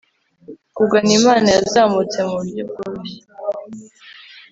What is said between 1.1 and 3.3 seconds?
imana yazamutse mu buryo bworoshye